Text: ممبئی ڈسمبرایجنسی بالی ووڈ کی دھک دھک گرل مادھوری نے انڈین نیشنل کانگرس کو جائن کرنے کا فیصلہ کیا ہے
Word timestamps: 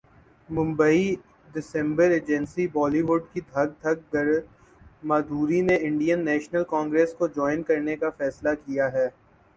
ممبئی 0.49 1.03
ڈسمبرایجنسی 1.53 2.65
بالی 2.75 3.01
ووڈ 3.07 3.23
کی 3.33 3.41
دھک 3.43 3.69
دھک 3.83 3.97
گرل 4.13 4.39
مادھوری 5.09 5.61
نے 5.67 5.75
انڈین 5.81 6.25
نیشنل 6.25 6.63
کانگرس 6.69 7.13
کو 7.17 7.27
جائن 7.35 7.63
کرنے 7.63 7.95
کا 7.97 8.09
فیصلہ 8.17 8.49
کیا 8.65 8.91
ہے 8.93 9.07